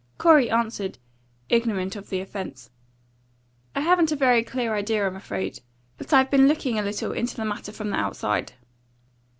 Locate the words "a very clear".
4.11-4.73